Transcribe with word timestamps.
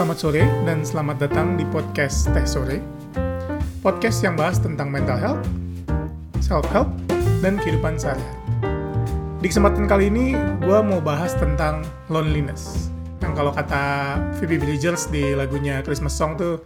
selamat 0.00 0.16
sore 0.16 0.48
dan 0.64 0.80
selamat 0.80 1.28
datang 1.28 1.60
di 1.60 1.64
podcast 1.68 2.32
Teh 2.32 2.48
Sore. 2.48 2.80
Podcast 3.84 4.24
yang 4.24 4.32
bahas 4.32 4.56
tentang 4.56 4.88
mental 4.88 5.20
health, 5.20 5.44
self-help, 6.40 6.88
dan 7.44 7.60
kehidupan 7.60 8.00
sehari-hari. 8.00 8.40
Di 9.44 9.52
kesempatan 9.52 9.84
kali 9.84 10.08
ini, 10.08 10.32
gue 10.64 10.78
mau 10.80 11.04
bahas 11.04 11.36
tentang 11.36 11.84
loneliness. 12.08 12.88
Yang 13.20 13.44
kalau 13.44 13.52
kata 13.52 13.84
Phoebe 14.40 14.56
Bridgers 14.56 15.04
di 15.12 15.36
lagunya 15.36 15.84
Christmas 15.84 16.16
Song 16.16 16.32
tuh, 16.40 16.64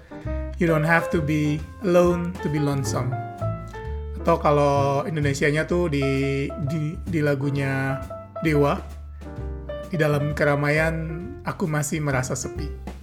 You 0.62 0.70
don't 0.70 0.86
have 0.86 1.10
to 1.10 1.18
be 1.18 1.58
alone 1.82 2.38
to 2.38 2.46
be 2.46 2.62
lonesome. 2.62 3.10
Atau 4.22 4.38
kalau 4.38 5.02
Indonesianya 5.10 5.66
tuh 5.66 5.90
di, 5.90 6.06
di, 6.70 6.94
di 7.02 7.18
lagunya 7.18 7.98
Dewa, 8.46 8.78
di 9.90 9.98
dalam 9.98 10.38
keramaian 10.38 11.18
aku 11.42 11.66
masih 11.66 11.98
merasa 11.98 12.38
sepi. 12.38 12.93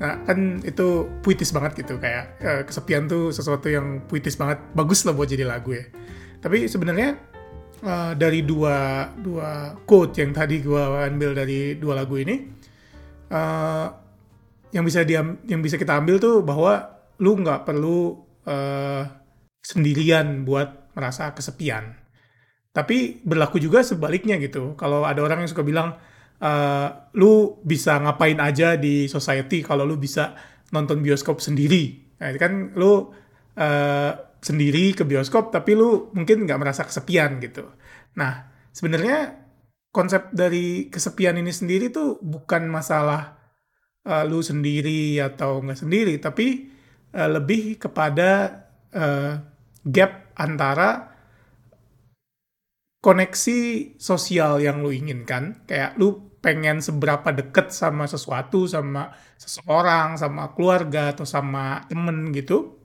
Nah, 0.00 0.24
kan 0.24 0.64
itu 0.64 1.20
puitis 1.20 1.52
banget 1.52 1.84
gitu 1.84 2.00
kayak 2.00 2.24
eh, 2.40 2.62
kesepian 2.64 3.04
tuh 3.04 3.28
sesuatu 3.36 3.68
yang 3.68 4.08
puitis 4.08 4.32
banget, 4.40 4.56
bagus 4.72 5.04
lah 5.04 5.12
buat 5.12 5.28
jadi 5.28 5.44
lagu 5.44 5.76
ya. 5.76 5.84
Tapi 6.40 6.64
sebenarnya 6.64 7.20
eh, 7.84 8.12
dari 8.16 8.40
dua 8.40 9.08
dua 9.20 9.76
quote 9.84 10.24
yang 10.24 10.32
tadi 10.32 10.64
gue 10.64 10.80
ambil 10.80 11.36
dari 11.36 11.76
dua 11.76 12.00
lagu 12.00 12.16
ini, 12.16 12.36
eh, 13.28 13.86
yang 14.72 14.84
bisa 14.88 15.04
diam, 15.04 15.36
yang 15.44 15.60
bisa 15.60 15.76
kita 15.76 16.00
ambil 16.00 16.16
tuh 16.16 16.40
bahwa 16.40 16.80
lu 17.20 17.36
nggak 17.36 17.68
perlu 17.68 18.24
eh, 18.48 19.04
sendirian 19.60 20.48
buat 20.48 20.96
merasa 20.96 21.36
kesepian. 21.36 22.00
Tapi 22.72 23.20
berlaku 23.26 23.60
juga 23.60 23.84
sebaliknya 23.84 24.40
gitu. 24.40 24.78
Kalau 24.80 25.04
ada 25.04 25.20
orang 25.20 25.44
yang 25.44 25.50
suka 25.50 25.66
bilang, 25.66 25.98
uh, 26.40 27.12
lu 27.16 27.60
bisa 27.62 28.00
ngapain 28.00 28.40
aja 28.40 28.74
di 28.74 29.06
society 29.06 29.62
kalau 29.62 29.84
lu 29.84 30.00
bisa 30.00 30.34
nonton 30.72 31.04
bioskop 31.04 31.38
sendiri. 31.38 32.16
Nah, 32.20 32.36
kan 32.36 32.74
lu 32.76 33.12
uh, 33.56 34.12
sendiri 34.40 34.96
ke 34.96 35.04
bioskop, 35.04 35.52
tapi 35.52 35.76
lu 35.76 36.08
mungkin 36.16 36.48
nggak 36.48 36.60
merasa 36.60 36.82
kesepian 36.88 37.38
gitu. 37.44 37.68
Nah, 38.16 38.48
sebenarnya 38.72 39.36
konsep 39.92 40.32
dari 40.32 40.88
kesepian 40.88 41.36
ini 41.36 41.52
sendiri 41.52 41.92
tuh 41.92 42.16
bukan 42.22 42.70
masalah 42.70 43.36
uh, 44.08 44.24
lu 44.24 44.40
sendiri 44.40 45.20
atau 45.20 45.60
nggak 45.60 45.80
sendiri, 45.80 46.14
tapi 46.22 46.72
uh, 47.12 47.28
lebih 47.28 47.76
kepada 47.76 48.64
uh, 48.96 49.32
gap 49.84 50.32
antara 50.40 51.10
koneksi 53.00 53.60
sosial 53.96 54.60
yang 54.60 54.84
lu 54.84 54.92
inginkan, 54.92 55.64
kayak 55.64 55.96
lu 55.96 56.29
pengen 56.40 56.80
seberapa 56.80 57.28
deket 57.36 57.72
sama 57.72 58.08
sesuatu, 58.08 58.64
sama 58.64 59.12
seseorang, 59.36 60.16
sama 60.16 60.52
keluarga, 60.56 61.12
atau 61.12 61.28
sama 61.28 61.84
temen 61.86 62.32
gitu, 62.32 62.80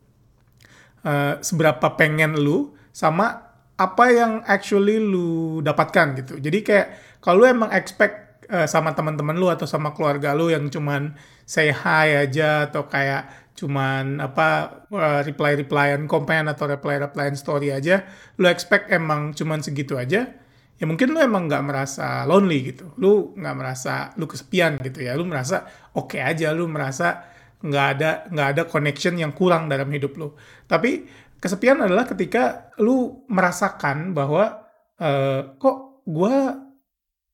uh, 1.08 1.40
seberapa 1.40 1.96
pengen 1.96 2.36
lu, 2.36 2.76
sama 2.92 3.56
apa 3.76 4.06
yang 4.12 4.44
actually 4.48 5.00
lu 5.00 5.60
dapatkan 5.60 6.16
gitu. 6.24 6.34
Jadi 6.40 6.60
kayak 6.64 6.88
kalau 7.20 7.44
lu 7.44 7.46
emang 7.52 7.72
expect 7.76 8.26
uh, 8.48 8.68
sama 8.68 8.96
teman-teman 8.96 9.36
lu 9.36 9.52
atau 9.52 9.68
sama 9.68 9.92
keluarga 9.92 10.32
lu 10.32 10.52
yang 10.52 10.72
cuman 10.72 11.16
say 11.44 11.72
hi 11.74 12.26
aja 12.28 12.70
atau 12.72 12.88
kayak 12.88 13.52
cuman 13.56 14.20
apa 14.20 14.84
uh, 14.92 15.22
reply 15.24 15.56
replyan 15.56 16.12
komen 16.12 16.52
atau 16.52 16.68
reply 16.68 17.00
replyan 17.00 17.36
story 17.40 17.72
aja 17.72 18.04
lu 18.36 18.52
expect 18.52 18.92
emang 18.92 19.32
cuman 19.32 19.64
segitu 19.64 19.96
aja 19.96 20.28
ya 20.76 20.84
mungkin 20.84 21.16
lu 21.16 21.20
emang 21.24 21.48
nggak 21.48 21.64
merasa 21.64 22.28
lonely 22.28 22.76
gitu. 22.76 22.92
Lu 23.00 23.36
nggak 23.36 23.56
merasa 23.56 24.12
lu 24.20 24.28
kesepian 24.28 24.80
gitu 24.84 25.04
ya. 25.04 25.16
Lu 25.16 25.24
merasa 25.24 25.64
oke 25.96 26.16
okay 26.16 26.22
aja 26.24 26.52
lu 26.52 26.68
merasa 26.68 27.24
nggak 27.64 27.86
ada 27.98 28.10
nggak 28.30 28.48
ada 28.56 28.62
connection 28.68 29.16
yang 29.16 29.32
kurang 29.32 29.72
dalam 29.72 29.88
hidup 29.92 30.20
lu. 30.20 30.36
Tapi 30.68 31.08
kesepian 31.40 31.80
adalah 31.84 32.04
ketika 32.04 32.74
lu 32.84 33.24
merasakan 33.32 34.12
bahwa 34.12 34.68
uh, 35.00 35.56
kok 35.56 36.04
gue 36.06 36.36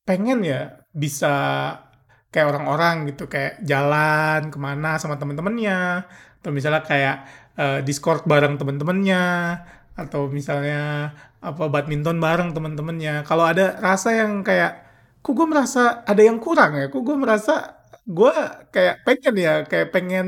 pengen 0.05 0.45
ya 0.45 0.81
bisa 0.91 1.33
kayak 2.31 2.47
orang-orang 2.55 3.11
gitu 3.11 3.27
kayak 3.27 3.59
jalan 3.65 4.53
ke 4.53 4.57
mana 4.61 5.01
sama 5.01 5.17
temen-temennya. 5.17 6.05
Atau 6.41 6.49
misalnya 6.53 6.81
kayak 6.81 7.15
uh, 7.57 7.79
discord 7.81 8.25
bareng 8.25 8.57
temen-temennya 8.57 9.23
atau 10.07 10.27
misalnya 10.31 11.13
apa 11.41 11.63
badminton 11.73 12.17
bareng 12.21 12.49
temen-temennya. 12.55 13.23
Kalau 13.29 13.45
ada 13.45 13.77
rasa 13.81 14.09
yang 14.17 14.41
kayak 14.47 14.71
kok 15.21 15.33
gue 15.37 15.47
merasa 15.49 16.01
ada 16.05 16.21
yang 16.21 16.37
kurang 16.41 16.77
ya? 16.77 16.85
Kok 16.93 17.01
gue 17.07 17.17
merasa 17.17 17.53
gue 18.05 18.33
kayak 18.73 18.95
pengen 19.05 19.35
ya? 19.37 19.53
Kayak 19.69 19.89
pengen 19.95 20.27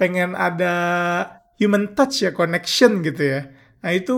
pengen 0.00 0.30
ada 0.34 0.74
human 1.60 1.94
touch 1.94 2.26
ya 2.26 2.30
connection 2.34 3.02
gitu 3.06 3.22
ya. 3.22 3.40
Nah 3.82 3.90
itu 3.94 4.14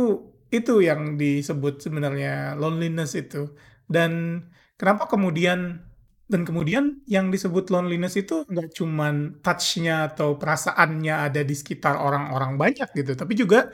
itu 0.54 0.80
yang 0.84 1.20
disebut 1.20 1.82
sebenarnya 1.84 2.56
loneliness 2.56 3.16
itu. 3.18 3.52
Dan 3.84 4.40
kenapa 4.80 5.08
kemudian 5.10 5.84
dan 6.24 6.42
kemudian 6.48 7.04
yang 7.04 7.28
disebut 7.28 7.68
loneliness 7.68 8.16
itu 8.16 8.48
nggak 8.48 8.72
cuman 8.72 9.44
touch-nya 9.44 10.08
atau 10.08 10.40
perasaannya 10.40 11.14
ada 11.28 11.44
di 11.44 11.52
sekitar 11.52 12.00
orang-orang 12.00 12.56
banyak 12.56 12.88
gitu, 12.96 13.12
tapi 13.12 13.36
juga 13.36 13.68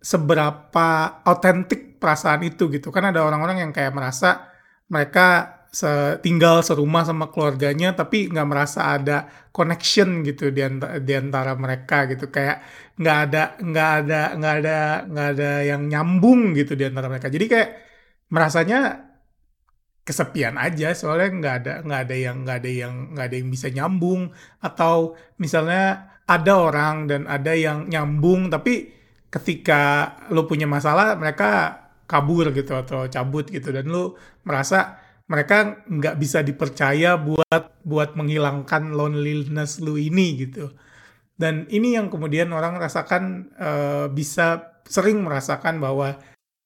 seberapa 0.00 1.20
autentik 1.24 1.98
perasaan 1.98 2.44
itu 2.46 2.68
gitu. 2.70 2.94
Kan 2.94 3.08
ada 3.10 3.24
orang-orang 3.24 3.66
yang 3.66 3.72
kayak 3.72 3.92
merasa 3.96 4.52
mereka 4.86 5.52
tinggal 6.24 6.64
serumah 6.64 7.04
sama 7.04 7.28
keluarganya 7.28 7.92
tapi 7.92 8.32
nggak 8.32 8.48
merasa 8.48 8.96
ada 8.96 9.28
connection 9.52 10.24
gitu 10.24 10.48
di 10.48 10.64
antara, 10.64 10.96
di 10.96 11.12
antara 11.12 11.52
mereka 11.58 12.08
gitu. 12.08 12.32
Kayak 12.32 12.64
nggak 12.96 13.18
ada 13.28 13.42
nggak 13.60 13.90
ada 14.00 14.20
nggak 14.40 14.54
ada 14.62 14.78
nggak 15.04 15.28
ada 15.36 15.50
yang 15.68 15.82
nyambung 15.84 16.56
gitu 16.56 16.72
di 16.78 16.84
antara 16.88 17.12
mereka. 17.12 17.28
Jadi 17.28 17.46
kayak 17.50 17.70
merasanya 18.32 19.04
kesepian 20.06 20.54
aja 20.54 20.94
soalnya 20.94 21.28
nggak 21.34 21.54
ada 21.60 21.72
nggak 21.82 22.00
ada 22.06 22.14
yang 22.14 22.36
nggak 22.46 22.56
ada 22.62 22.70
yang 22.70 22.94
nggak 23.12 23.26
ada 23.26 23.36
yang 23.36 23.50
bisa 23.52 23.68
nyambung. 23.68 24.20
Atau 24.64 25.18
misalnya 25.36 26.14
ada 26.24 26.52
orang 26.56 27.06
dan 27.10 27.28
ada 27.28 27.52
yang 27.52 27.86
nyambung 27.86 28.48
tapi 28.48 28.96
ketika 29.36 30.14
lo 30.32 30.48
punya 30.48 30.64
masalah 30.64 31.12
mereka 31.20 31.84
kabur 32.08 32.54
gitu 32.56 32.72
atau 32.72 33.04
cabut 33.12 33.44
gitu. 33.52 33.68
Dan 33.74 33.92
lo 33.92 34.16
merasa 34.48 35.04
mereka 35.26 35.82
nggak 35.84 36.16
bisa 36.16 36.40
dipercaya 36.40 37.18
buat 37.18 37.82
buat 37.82 38.14
menghilangkan 38.14 38.94
loneliness 38.94 39.82
lu 39.82 39.98
ini 40.00 40.46
gitu. 40.46 40.72
Dan 41.36 41.68
ini 41.68 41.98
yang 41.98 42.08
kemudian 42.08 42.48
orang 42.56 42.80
rasakan 42.80 43.52
uh, 43.60 44.06
bisa 44.08 44.78
sering 44.88 45.20
merasakan 45.20 45.82
bahwa 45.82 46.16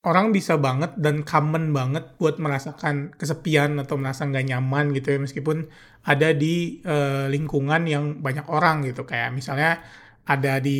orang 0.06 0.30
bisa 0.30 0.54
banget 0.60 0.94
dan 0.96 1.26
common 1.26 1.74
banget 1.74 2.14
buat 2.22 2.38
merasakan 2.38 3.12
kesepian 3.18 3.76
atau 3.82 3.98
merasa 3.98 4.28
nggak 4.28 4.46
nyaman 4.46 4.94
gitu 4.94 5.16
ya. 5.16 5.18
Meskipun 5.18 5.66
ada 6.06 6.30
di 6.36 6.78
uh, 6.86 7.26
lingkungan 7.32 7.82
yang 7.88 8.04
banyak 8.22 8.46
orang 8.46 8.86
gitu. 8.86 9.08
Kayak 9.08 9.34
misalnya 9.34 9.80
ada 10.26 10.62
di 10.62 10.78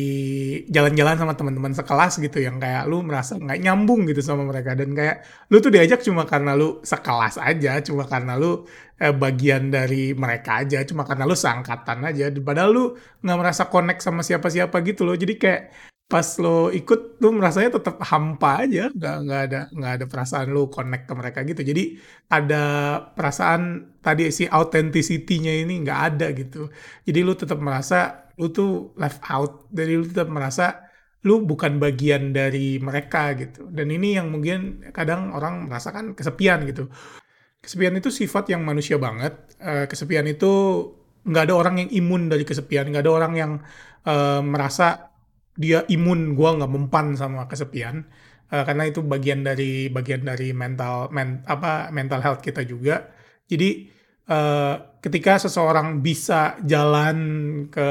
jalan-jalan 0.69 1.17
sama 1.17 1.33
teman-teman 1.35 1.73
sekelas 1.75 2.21
gitu 2.23 2.39
yang 2.39 2.61
kayak 2.61 2.87
lu 2.87 3.03
merasa 3.03 3.35
nggak 3.35 3.59
nyambung 3.59 4.07
gitu 4.07 4.21
sama 4.23 4.47
mereka. 4.47 4.77
Dan 4.77 4.95
kayak 4.95 5.47
lu 5.51 5.57
tuh 5.59 5.71
diajak 5.73 5.99
cuma 6.05 6.23
karena 6.23 6.55
lu 6.55 6.79
sekelas 6.81 7.41
aja 7.41 7.81
cuma 7.83 8.07
karena 8.07 8.39
lu 8.39 8.63
eh, 9.01 9.11
bagian 9.11 9.73
dari 9.73 10.15
mereka 10.15 10.63
aja 10.63 10.85
cuma 10.87 11.03
karena 11.03 11.27
lu 11.27 11.35
seangkatan 11.35 11.99
aja. 12.07 12.31
Padahal 12.39 12.69
lu 12.71 12.83
nggak 13.21 13.37
merasa 13.37 13.67
connect 13.67 14.01
sama 14.05 14.21
siapa-siapa 14.23 14.77
gitu 14.87 15.03
loh. 15.03 15.17
Jadi 15.19 15.33
kayak 15.35 15.61
pas 16.11 16.27
lo 16.43 16.67
ikut 16.67 17.23
lu 17.23 17.31
merasanya 17.31 17.79
tetap 17.79 18.03
hampa 18.03 18.67
aja. 18.67 18.91
Nggak 18.91 19.15
nggak 19.23 19.41
ada 19.47 19.59
nggak 19.71 19.91
ada 19.95 20.05
perasaan 20.11 20.47
lo 20.51 20.67
connect 20.67 21.07
ke 21.07 21.13
mereka 21.15 21.39
gitu. 21.47 21.61
Jadi 21.63 21.83
ada 22.27 22.63
perasaan 23.15 23.95
tadi 24.03 24.27
si 24.35 24.43
authenticity-nya 24.43 25.63
ini 25.63 25.79
nggak 25.87 25.99
ada 26.11 26.27
gitu. 26.35 26.67
Jadi 27.07 27.19
lu 27.23 27.33
tetap 27.39 27.63
merasa 27.63 28.27
lu 28.35 28.51
tuh 28.51 28.91
left 28.99 29.23
out. 29.31 29.71
Jadi 29.71 29.91
lu 29.95 30.03
tetap 30.03 30.27
merasa 30.27 30.91
lu 31.23 31.47
bukan 31.47 31.79
bagian 31.79 32.35
dari 32.35 32.75
mereka 32.83 33.31
gitu. 33.39 33.71
Dan 33.71 33.87
ini 33.95 34.19
yang 34.19 34.27
mungkin 34.27 34.91
kadang 34.91 35.31
orang 35.31 35.71
merasakan 35.71 36.11
kesepian 36.11 36.67
gitu. 36.67 36.91
Kesepian 37.63 37.95
itu 37.95 38.11
sifat 38.11 38.51
yang 38.51 38.67
manusia 38.67 38.99
banget. 38.99 39.37
Uh, 39.63 39.87
kesepian 39.87 40.27
itu 40.27 40.51
nggak 41.23 41.43
ada 41.47 41.55
orang 41.55 41.75
yang 41.85 41.89
imun 42.03 42.27
dari 42.27 42.43
kesepian. 42.43 42.89
Nggak 42.91 43.05
ada 43.05 43.13
orang 43.13 43.33
yang 43.37 43.51
uh, 44.09 44.41
merasa 44.41 45.10
dia 45.55 45.83
imun 45.87 46.33
gue 46.37 46.49
nggak 46.57 46.71
mempan 46.71 47.15
sama 47.15 47.47
kesepian. 47.47 48.07
Uh, 48.51 48.67
karena 48.67 48.83
itu 48.91 48.99
bagian 48.99 49.47
dari 49.47 49.87
bagian 49.87 50.27
dari 50.27 50.51
mental 50.51 51.07
men, 51.15 51.39
apa 51.47 51.87
mental 51.95 52.19
health 52.19 52.43
kita 52.43 52.67
juga. 52.67 53.07
Jadi 53.47 53.87
uh, 54.27 54.75
ketika 54.99 55.39
seseorang 55.39 56.03
bisa 56.03 56.59
jalan 56.67 57.17
ke 57.71 57.87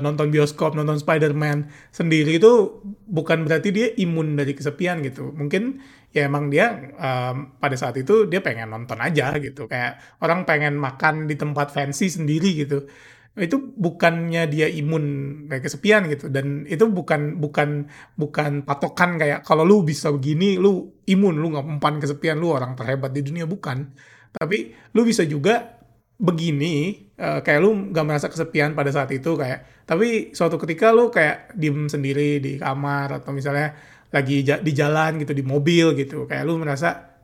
nonton 0.00 0.30
bioskop 0.30 0.78
nonton 0.78 1.02
Spider-Man 1.02 1.66
sendiri 1.90 2.38
itu 2.38 2.78
bukan 3.10 3.42
berarti 3.42 3.68
dia 3.74 3.90
imun 3.98 4.38
dari 4.38 4.54
kesepian 4.54 5.02
gitu. 5.02 5.34
Mungkin 5.34 5.82
ya 6.14 6.30
emang 6.30 6.46
dia 6.46 6.94
um, 6.94 7.58
pada 7.58 7.74
saat 7.74 7.98
itu 7.98 8.30
dia 8.30 8.38
pengen 8.38 8.70
nonton 8.70 9.02
aja 9.02 9.34
gitu. 9.42 9.66
Kayak 9.66 9.98
orang 10.22 10.46
pengen 10.46 10.78
makan 10.78 11.26
di 11.26 11.34
tempat 11.34 11.74
fancy 11.74 12.06
sendiri 12.06 12.54
gitu 12.54 12.86
itu 13.34 13.58
bukannya 13.58 14.46
dia 14.46 14.70
imun 14.70 15.04
kayak 15.50 15.66
kesepian 15.66 16.06
gitu. 16.06 16.30
Dan 16.30 16.62
itu 16.70 16.86
bukan 16.86 17.42
bukan 17.42 17.90
bukan 18.14 18.62
patokan 18.62 19.18
kayak 19.18 19.42
kalau 19.42 19.66
lu 19.66 19.82
bisa 19.82 20.14
begini 20.14 20.54
lu 20.54 21.02
imun 21.10 21.34
lu 21.42 21.50
nggak 21.50 21.66
mempan 21.66 21.98
kesepian 21.98 22.38
lu 22.38 22.54
orang 22.54 22.78
terhebat 22.78 23.10
di 23.10 23.26
dunia 23.26 23.46
bukan. 23.50 23.90
Tapi 24.30 24.70
lu 24.94 25.02
bisa 25.02 25.26
juga 25.26 25.82
begini 26.14 26.94
uh, 27.18 27.42
kayak 27.42 27.60
lu 27.62 27.90
nggak 27.90 28.06
merasa 28.06 28.30
kesepian 28.30 28.78
pada 28.78 28.94
saat 28.94 29.10
itu 29.10 29.34
kayak 29.34 29.82
tapi 29.82 30.30
suatu 30.30 30.54
ketika 30.62 30.94
lu 30.94 31.10
kayak 31.10 31.58
diem 31.58 31.90
sendiri 31.90 32.38
di 32.38 32.54
kamar 32.54 33.18
atau 33.18 33.34
misalnya 33.34 33.74
lagi 34.14 34.46
di 34.46 34.72
jalan 34.72 35.18
gitu 35.18 35.34
di 35.34 35.42
mobil 35.42 35.98
gitu. 35.98 36.30
Kayak 36.30 36.44
lu 36.46 36.54
merasa 36.62 37.18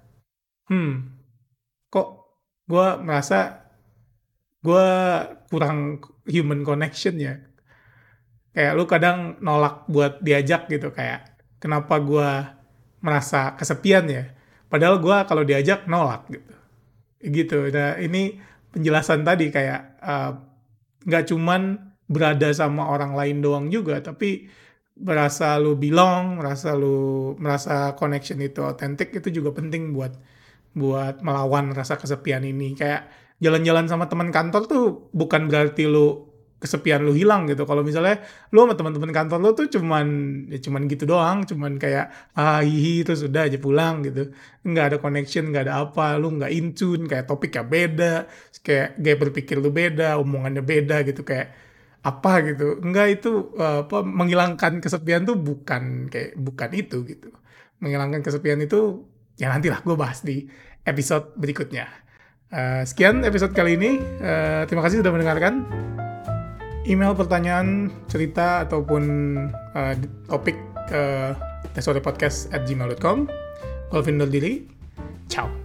hmm 0.66 1.22
kok 1.90 2.08
gue 2.66 2.86
merasa 3.02 3.59
gue 4.60 4.88
kurang 5.48 6.00
human 6.28 6.60
connection 6.64 7.16
ya. 7.16 7.40
Kayak 8.50 8.72
lu 8.76 8.84
kadang 8.84 9.38
nolak 9.40 9.86
buat 9.86 10.18
diajak 10.20 10.66
gitu 10.68 10.90
kayak 10.90 11.38
kenapa 11.62 12.00
gue 12.02 12.30
merasa 13.00 13.56
kesepian 13.56 14.04
ya? 14.10 14.24
Padahal 14.70 15.00
gue 15.02 15.16
kalau 15.26 15.42
diajak 15.42 15.88
nolak 15.88 16.28
gitu. 16.30 16.52
Gitu. 17.20 17.58
Nah 17.72 18.00
ini 18.00 18.40
penjelasan 18.70 19.26
tadi 19.26 19.50
kayak 19.50 19.80
eh, 20.00 20.30
nggak 21.04 21.24
uh, 21.24 21.28
cuman 21.28 21.62
berada 22.10 22.50
sama 22.50 22.90
orang 22.90 23.14
lain 23.14 23.38
doang 23.38 23.66
juga 23.70 24.02
tapi 24.02 24.50
merasa 25.00 25.56
lu 25.56 25.78
belong, 25.80 26.42
merasa 26.42 26.76
lu 26.76 27.32
merasa 27.40 27.96
connection 27.96 28.36
itu 28.44 28.60
otentik 28.60 29.14
itu 29.16 29.40
juga 29.40 29.56
penting 29.56 29.96
buat 29.96 30.12
buat 30.76 31.24
melawan 31.24 31.72
rasa 31.74 31.96
kesepian 32.00 32.42
ini. 32.46 32.74
Kayak 32.78 33.10
jalan-jalan 33.42 33.86
sama 33.88 34.06
teman 34.06 34.30
kantor 34.30 34.62
tuh 34.68 34.84
bukan 35.14 35.48
berarti 35.50 35.88
lu 35.88 36.30
kesepian 36.60 37.00
lu 37.02 37.16
hilang 37.16 37.48
gitu. 37.48 37.64
Kalau 37.64 37.80
misalnya 37.80 38.20
lu 38.52 38.68
sama 38.68 38.76
teman-teman 38.76 39.10
kantor 39.16 39.38
lu 39.40 39.50
tuh 39.56 39.66
cuman 39.72 40.06
ya 40.52 40.58
cuman 40.60 40.82
gitu 40.92 41.04
doang, 41.08 41.48
cuman 41.48 41.80
kayak 41.80 42.36
ah 42.36 42.60
hihi 42.60 43.02
terus 43.02 43.24
udah 43.24 43.48
aja 43.48 43.56
pulang 43.56 44.04
gitu. 44.04 44.30
Nggak 44.68 44.84
ada 44.92 44.96
connection, 45.00 45.48
nggak 45.50 45.64
ada 45.66 45.74
apa, 45.88 46.20
lu 46.20 46.36
nggak 46.36 46.52
in 46.52 46.76
tune, 46.76 47.08
kayak 47.08 47.24
topiknya 47.24 47.64
beda, 47.64 48.14
kayak 48.60 49.00
gaya 49.00 49.16
berpikir 49.16 49.56
lu 49.56 49.72
beda, 49.72 50.20
omongannya 50.20 50.60
beda 50.60 51.00
gitu 51.08 51.24
kayak 51.24 51.48
apa 52.00 52.30
gitu 52.48 52.80
enggak 52.80 53.20
itu 53.20 53.52
uh, 53.60 53.84
apa 53.84 54.00
menghilangkan 54.00 54.80
kesepian 54.80 55.28
tuh 55.28 55.36
bukan 55.36 56.08
kayak 56.08 56.32
bukan 56.32 56.70
itu 56.72 57.04
gitu 57.04 57.28
menghilangkan 57.84 58.24
kesepian 58.24 58.60
itu 58.64 59.04
ya 59.40 59.48
nantilah 59.48 59.80
gue 59.80 59.96
bahas 59.96 60.20
di 60.20 60.44
episode 60.84 61.32
berikutnya. 61.40 61.88
Uh, 62.52 62.84
sekian 62.84 63.24
episode 63.24 63.56
kali 63.56 63.80
ini. 63.80 63.96
Uh, 64.20 64.68
terima 64.68 64.84
kasih 64.84 65.00
sudah 65.00 65.12
mendengarkan. 65.16 65.64
Email 66.84 67.16
pertanyaan 67.16 67.88
cerita 68.08 68.68
ataupun 68.68 69.02
uh, 69.76 69.94
topik 70.28 70.56
uh, 70.92 71.32
podcast 72.00 72.48
at 72.50 72.64
gmail.com 72.64 73.28
Golfin 73.92 74.16
diri 74.30 74.64
ciao 75.28 75.59